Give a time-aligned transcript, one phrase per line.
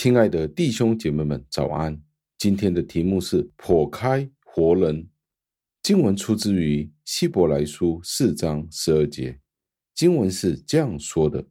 [0.00, 2.00] 亲爱的弟兄姐妹们，早安！
[2.38, 5.08] 今天的题目是“剖开活人”。
[5.82, 9.40] 经文出自于希伯来书四章十二节。
[9.96, 11.44] 经文是这样说的：“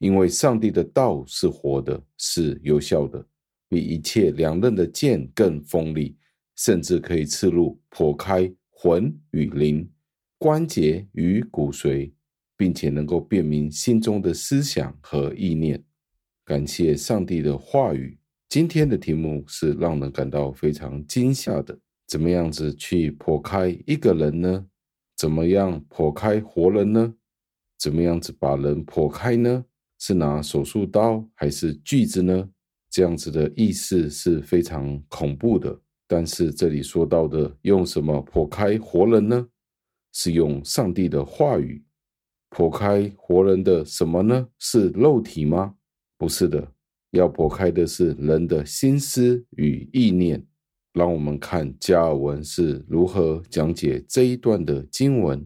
[0.00, 3.22] 因为上帝的道是活的，是有效的，
[3.68, 6.16] 比一切两刃的剑更锋利，
[6.56, 9.86] 甚至可以刺入剖开魂与灵、
[10.38, 12.10] 关节与骨髓，
[12.56, 15.84] 并且能够辨明心中的思想和意念。”
[16.44, 18.18] 感谢上帝的话语。
[18.50, 24.66] 今天的题目是让人感到非常惊吓的：怎么样子去剖开一个人呢？
[25.16, 27.14] 怎么样剖开活人呢？
[27.78, 29.64] 怎么样子把人剖开呢？
[29.98, 32.46] 是拿手术刀还是锯子呢？
[32.90, 35.80] 这样子的意思是非常恐怖的。
[36.06, 39.48] 但是这里说到的用什么剖开活人呢？
[40.12, 41.82] 是用上帝的话语。
[42.50, 44.46] 剖开活人的什么呢？
[44.58, 45.74] 是肉体吗？
[46.16, 46.72] 不是的，
[47.10, 50.46] 要剖开的是人的心思与意念。
[50.92, 55.44] 让我们看加尔文是如何讲解这一段的经文。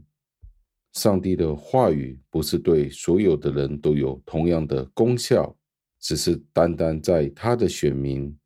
[0.92, 5.56] 上帝的话语不是对所有的人都有同样的功效，
[6.00, 8.36] 只是单单在他的选民，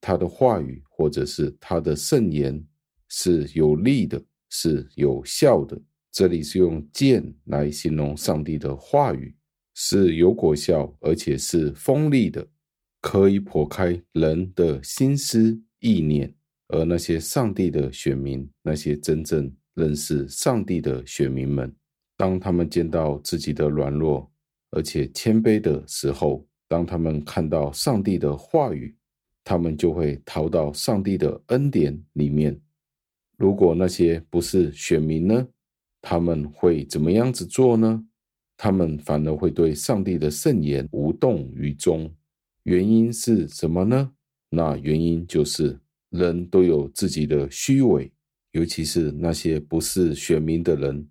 [0.00, 2.64] 他的话语或者是他的圣言
[3.08, 5.76] 是有利的，是有效的。
[6.12, 9.34] 这里是用剑来形容上帝的话语。
[9.74, 12.46] 是有果效，而且是锋利的，
[13.00, 16.32] 可以剖开人的心思意念。
[16.68, 21.72] 而那些上帝的选民，那些真正认识上帝的选民们，
[22.16, 24.30] 当他们见到自己的软弱，
[24.70, 28.96] 而且谦卑的时候，当他们看到上帝的话语，
[29.44, 32.58] 他们就会逃到上帝的恩典里面。
[33.36, 35.46] 如果那些不是选民呢？
[36.00, 38.04] 他们会怎么样子做呢？
[38.64, 42.10] 他们反而会对上帝的圣言无动于衷，
[42.62, 44.10] 原因是什么呢？
[44.48, 45.78] 那原因就是
[46.08, 48.10] 人都有自己的虚伪，
[48.52, 51.06] 尤其是那些不是选民的人，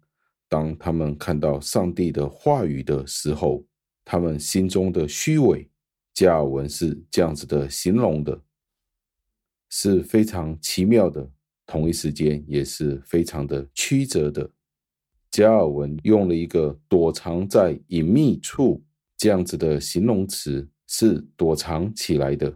[0.50, 3.64] 当他们看到上帝的话语的时候，
[4.04, 5.70] 他们心中的虚伪，
[6.12, 8.42] 加尔文是这样子的形容的，
[9.70, 11.30] 是非常奇妙的，
[11.68, 14.50] 同一时间也是非常的曲折的。
[15.34, 18.80] 加尔文用了一个“躲藏在隐秘处”
[19.18, 22.56] 这样子的形容词，是躲藏起来的。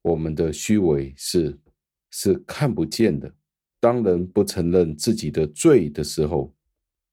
[0.00, 1.58] 我们的虚伪是
[2.12, 3.34] 是看不见的。
[3.80, 6.54] 当人不承认自己的罪的时候，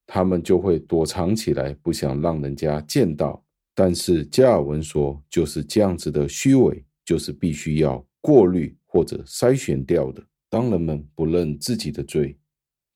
[0.05, 3.43] 他们就会躲藏起来，不想让人家见到。
[3.73, 10.23] 但是加尔文说，就是这样子的虚伪，就是必须要过滤或者筛选掉的。
[10.47, 12.37] 当人们不认自己的罪，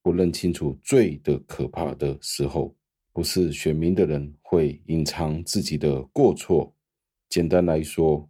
[0.06, 2.76] 不认清楚罪的可怕的时候，
[3.12, 6.72] 不是选民的人会隐藏自己的过错。
[7.28, 8.30] 简单来说，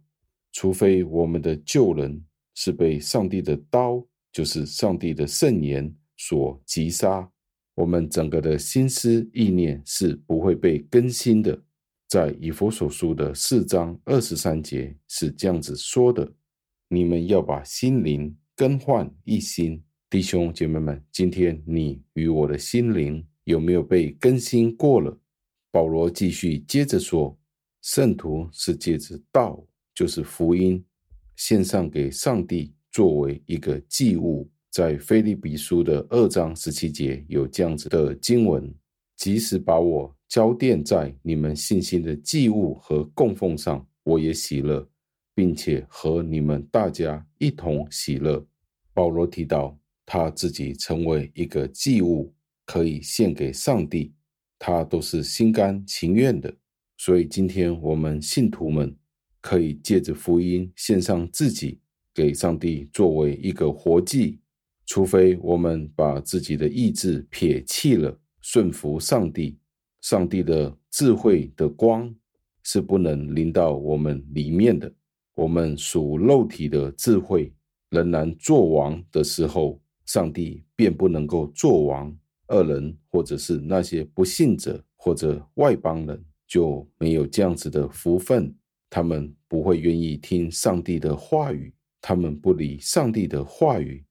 [0.52, 7.30] 除非我们的旧人是被上帝的刀，就是上帝的圣言所击杀，
[7.74, 11.62] 我们整个的心思意念是不会被更新的。
[12.08, 16.32] 在以弗所书的四章二十三节是这样子说的
[16.88, 25.18] ：“你们要把心灵更换一新。”弟兄姐妹们，今天你与我的心灵有没有被更新过了？
[25.72, 27.36] 保罗继续接着说
[27.82, 29.60] ：“圣徒是借着道，
[29.92, 30.82] 就是福音，
[31.34, 38.72] 献上给上帝作为一个祭物。”在腓立比书的二章十七节有这样子的经文
[39.18, 44.88] ：“即使把我交奠在你们信心的祭物和供奉上，我也喜乐，
[45.34, 48.46] 并且和你们大家一同喜乐。”
[48.94, 49.76] 保罗提到。
[50.06, 52.32] 他自己成为一个祭物，
[52.64, 54.14] 可以献给上帝，
[54.56, 56.54] 他都是心甘情愿的。
[56.96, 58.96] 所以今天我们信徒们
[59.40, 61.80] 可以借着福音献上自己
[62.14, 64.38] 给上帝，作为一个活祭。
[64.86, 69.58] 除非我们把自己的意志撇弃了，顺服上帝，
[70.02, 72.14] 上帝的智慧的光
[72.62, 74.90] 是不能临到我们里面的。
[75.34, 77.52] 我们属肉体的智慧
[77.90, 79.82] 仍然作王的时候。
[80.06, 82.16] 上帝便不能够作王，
[82.48, 88.54] 恶人或者是那些不信者或者外邦人就没有这样子的福分，
[88.88, 94.04] 他们不会愿意听上帝的话语，他们不理上帝的话语，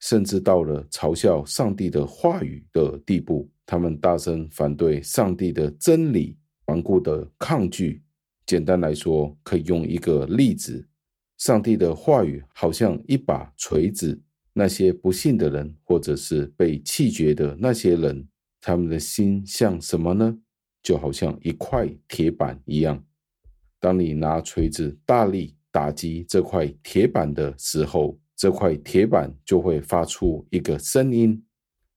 [0.00, 6.36] 甚至到了嘲笑上帝的话语的地步，他们大声反对上帝的真理，
[6.66, 8.02] 顽固的抗拒。
[8.46, 10.88] 简单来说，可以用一个例子：
[11.38, 14.20] 上帝的话语好像一把锤子。
[14.60, 18.28] 那些不信的人，或者是被弃绝的那些人，
[18.60, 20.38] 他们的心像什么呢？
[20.82, 23.02] 就好像一块铁板一样。
[23.78, 31.42] 当你拿锤子大力打击这块铁板的时候，这块铁板就会发出一个声音。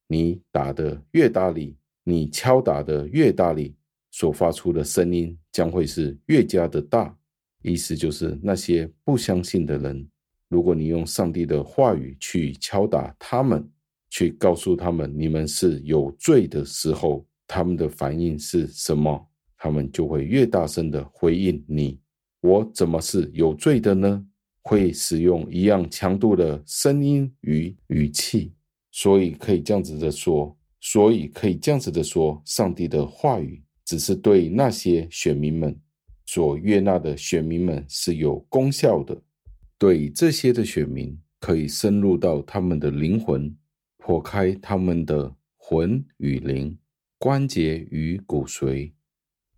[0.08, 1.76] 你打得越大力，
[2.06, 3.76] 你敲打得越大力，
[4.10, 7.14] 所发出的声音将会是越加的大。
[7.62, 10.08] 意思就是那些不相信的人，
[10.54, 13.68] 如果你用上帝的话语去敲打他们，
[14.12, 19.28] 去告诉他们你们是有罪的时候，他们的反应是什么？
[19.58, 22.00] 他们就会越大声的回应你。
[22.42, 24.24] 我怎么是有罪的呢？
[24.62, 28.54] 会使用一样强度的声音与语气，
[28.92, 35.76] 所以可以这样子的说，所以可以这样子的说，上帝的话语只是对那些选民们
[36.28, 39.20] 所悦纳的选民们是有功效的，
[39.84, 43.54] 对这些的选民可以深入到他们的灵魂，
[43.98, 46.74] 破开他们的魂与灵、
[47.18, 48.90] 关节与骨髓。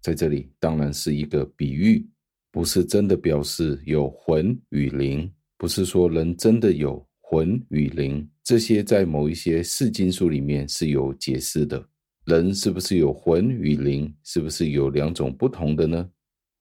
[0.02, 2.04] 在这里当然是一个比喻。
[2.50, 11.88] 不是真的表示有魂与灵，不是说人真的有魂与灵，这些在某一些释经书里面是有解释的。
[12.26, 14.12] 人是不是有魂与灵？
[14.24, 16.10] 是不是有两种不同的呢？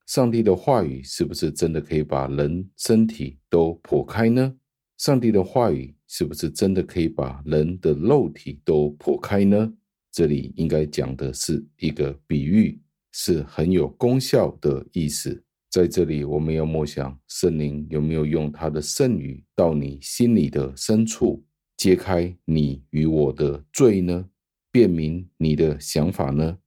[0.06, 4.54] 上帝的话语是不是真的可以把人身体都剖开呢？
[4.98, 9.72] 上帝的话语是不是真的可以把人的肉体都剖开呢？
[10.12, 12.80] 这里应该讲的是一个比喻，
[13.12, 15.42] 是很有功效的意思。
[15.70, 21.44] 在这里，我们要默想圣灵有没有用他的圣语到你心里的深处，
[21.76, 24.24] 揭开你与我的罪呢？
[24.70, 26.58] 辨明你的想法呢？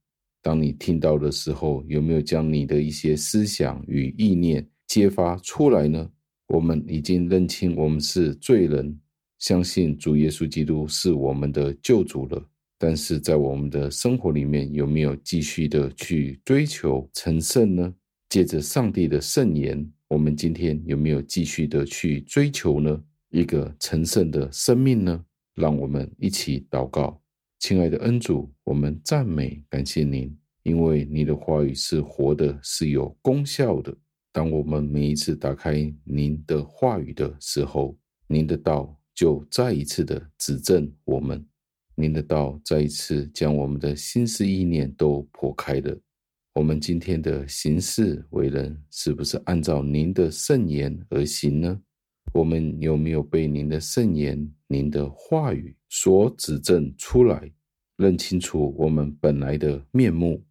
[0.42, 6.10] 当你听到的时候，有没有将你的一些思想与意念揭发出来呢？
[6.48, 8.98] 我们已经认清我们是罪人，
[9.38, 12.42] 相信主耶稣基督是我们的救主了。
[12.78, 17.92] 但是在我们的生活里面，有没有继续的去追求成圣呢？
[18.28, 23.02] 借着上帝的圣言，我们今天有没有继续的去追求呢？
[23.30, 25.24] 一个成圣的生命呢？
[25.54, 27.20] 让我们一起祷告，
[27.58, 33.92] 亲爱的恩主，我们赞美感谢您，因为你的话语是活的，是有功效的。
[34.30, 41.44] 当我们每一次打开您的话语的时候，您的道就再一次的指正我们，
[41.96, 45.98] 您的道再一次将我们的心思意念都破开了。
[46.54, 51.80] 我们今天的行事为人，是不是按照您的圣言而行呢？
[52.32, 57.50] 我们有没有被您的圣言、您的话语所指正出来，
[57.96, 60.44] 认清楚我们本来的面目？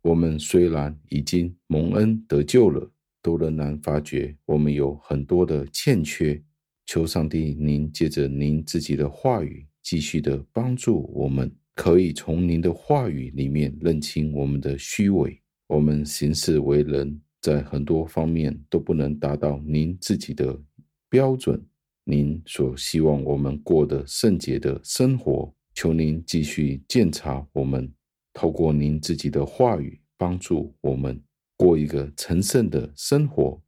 [0.00, 2.88] 我们虽然已经蒙恩得救了，
[3.20, 6.40] 都仍然发觉我们有很多的欠缺。
[6.86, 15.40] 求上帝，您借着您自己的话语，继续的帮助我们，可以从您的话语里面认清我们的虚伪。
[15.66, 20.60] 我们行事为人，在很多方面都不能达到您自己的
[21.08, 21.60] 标准，
[22.04, 25.54] 您所希望我们过的圣洁的生活。
[25.74, 27.92] 求您继续鉴察我们，
[28.32, 31.20] 透过您自己的话语，帮助我们
[31.56, 33.60] 过一个成圣的生活。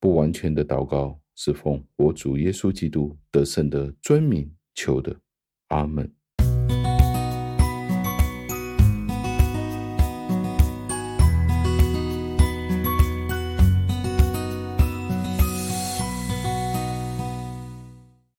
[0.00, 5.14] 不完全的祷告，是奉我主耶稣基督得胜的尊名求的。
[5.68, 6.10] 阿门。